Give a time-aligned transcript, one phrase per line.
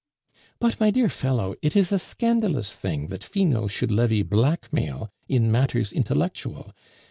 [0.59, 5.51] "But, my dear fellow, it is a scandalous thing that Finot should levy blackmail in
[5.51, 6.71] matters intellectual.